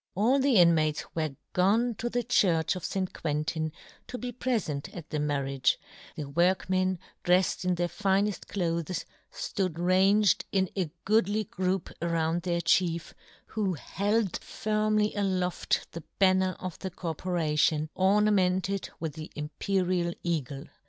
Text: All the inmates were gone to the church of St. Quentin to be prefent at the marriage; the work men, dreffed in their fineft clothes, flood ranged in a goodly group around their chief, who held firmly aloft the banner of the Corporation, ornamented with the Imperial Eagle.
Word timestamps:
All 0.15 0.39
the 0.39 0.55
inmates 0.55 1.05
were 1.13 1.35
gone 1.53 1.93
to 1.99 2.09
the 2.09 2.23
church 2.23 2.75
of 2.75 2.83
St. 2.83 3.13
Quentin 3.13 3.71
to 4.07 4.17
be 4.17 4.31
prefent 4.31 4.89
at 4.95 5.11
the 5.11 5.19
marriage; 5.19 5.79
the 6.15 6.27
work 6.27 6.67
men, 6.67 6.97
dreffed 7.23 7.63
in 7.63 7.75
their 7.75 7.87
fineft 7.87 8.47
clothes, 8.47 9.05
flood 9.29 9.77
ranged 9.77 10.43
in 10.51 10.71
a 10.75 10.89
goodly 11.05 11.43
group 11.43 11.91
around 12.01 12.41
their 12.41 12.61
chief, 12.61 13.13
who 13.45 13.75
held 13.75 14.37
firmly 14.39 15.13
aloft 15.13 15.85
the 15.91 16.01
banner 16.17 16.55
of 16.59 16.79
the 16.79 16.89
Corporation, 16.89 17.87
ornamented 17.93 18.89
with 18.99 19.13
the 19.13 19.29
Imperial 19.35 20.15
Eagle. 20.23 20.65